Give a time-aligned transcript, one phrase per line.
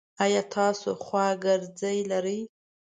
[0.23, 2.39] ایا تاسو خواګرځی لری؟